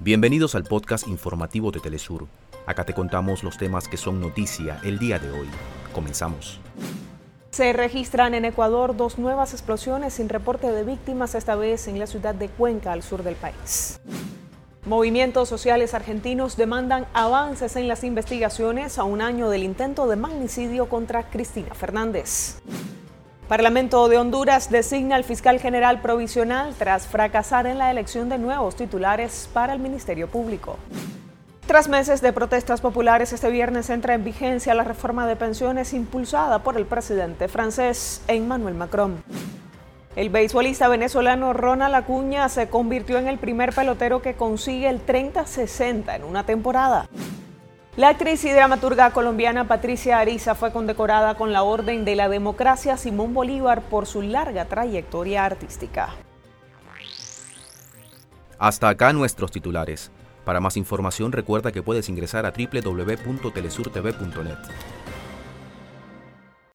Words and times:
Bienvenidos 0.00 0.54
al 0.54 0.64
podcast 0.64 1.06
informativo 1.08 1.70
de 1.70 1.80
Telesur. 1.80 2.26
Acá 2.66 2.84
te 2.84 2.92
contamos 2.92 3.44
los 3.44 3.56
temas 3.56 3.88
que 3.88 3.96
son 3.96 4.20
noticia 4.20 4.80
el 4.82 4.98
día 4.98 5.18
de 5.18 5.30
hoy. 5.30 5.48
Comenzamos. 5.94 6.60
Se 7.52 7.72
registran 7.72 8.34
en 8.34 8.44
Ecuador 8.44 8.96
dos 8.96 9.18
nuevas 9.18 9.52
explosiones 9.52 10.14
sin 10.14 10.28
reporte 10.28 10.70
de 10.70 10.82
víctimas, 10.82 11.34
esta 11.36 11.54
vez 11.54 11.86
en 11.86 11.98
la 12.00 12.06
ciudad 12.06 12.34
de 12.34 12.48
Cuenca, 12.48 12.92
al 12.92 13.02
sur 13.02 13.22
del 13.22 13.36
país. 13.36 14.00
Movimientos 14.84 15.48
sociales 15.48 15.94
argentinos 15.94 16.56
demandan 16.56 17.06
avances 17.14 17.76
en 17.76 17.86
las 17.86 18.04
investigaciones 18.04 18.98
a 18.98 19.04
un 19.04 19.22
año 19.22 19.48
del 19.48 19.62
intento 19.62 20.08
de 20.08 20.16
magnicidio 20.16 20.88
contra 20.88 21.30
Cristina 21.30 21.74
Fernández. 21.74 22.60
Parlamento 23.48 24.08
de 24.08 24.16
Honduras 24.16 24.70
designa 24.70 25.16
al 25.16 25.24
fiscal 25.24 25.60
general 25.60 26.00
provisional 26.00 26.74
tras 26.78 27.06
fracasar 27.06 27.66
en 27.66 27.76
la 27.76 27.90
elección 27.90 28.30
de 28.30 28.38
nuevos 28.38 28.74
titulares 28.74 29.50
para 29.52 29.74
el 29.74 29.80
Ministerio 29.80 30.28
Público. 30.28 30.78
Tras 31.66 31.86
meses 31.86 32.22
de 32.22 32.32
protestas 32.32 32.80
populares, 32.80 33.34
este 33.34 33.50
viernes 33.50 33.90
entra 33.90 34.14
en 34.14 34.24
vigencia 34.24 34.72
la 34.74 34.82
reforma 34.82 35.26
de 35.26 35.36
pensiones 35.36 35.92
impulsada 35.92 36.60
por 36.60 36.78
el 36.78 36.86
presidente 36.86 37.48
francés 37.48 38.22
Emmanuel 38.28 38.74
Macron. 38.74 39.22
El 40.16 40.30
beisbolista 40.30 40.88
venezolano 40.88 41.52
Ronald 41.52 41.96
Acuña 41.96 42.48
se 42.48 42.70
convirtió 42.70 43.18
en 43.18 43.28
el 43.28 43.36
primer 43.36 43.74
pelotero 43.74 44.22
que 44.22 44.34
consigue 44.34 44.88
el 44.88 45.04
30-60 45.04 46.16
en 46.16 46.24
una 46.24 46.46
temporada. 46.46 47.08
La 47.96 48.08
actriz 48.08 48.44
y 48.44 48.50
dramaturga 48.50 49.12
colombiana 49.12 49.68
Patricia 49.68 50.18
Ariza 50.18 50.56
fue 50.56 50.72
condecorada 50.72 51.36
con 51.36 51.52
la 51.52 51.62
Orden 51.62 52.04
de 52.04 52.16
la 52.16 52.28
Democracia 52.28 52.96
Simón 52.96 53.34
Bolívar 53.34 53.82
por 53.82 54.06
su 54.06 54.20
larga 54.20 54.64
trayectoria 54.64 55.44
artística. 55.44 56.08
Hasta 58.58 58.88
acá 58.88 59.12
nuestros 59.12 59.52
titulares. 59.52 60.10
Para 60.44 60.58
más 60.58 60.76
información 60.76 61.30
recuerda 61.30 61.70
que 61.70 61.84
puedes 61.84 62.08
ingresar 62.08 62.46
a 62.46 62.52
www.telesurtv.net. 62.52 64.58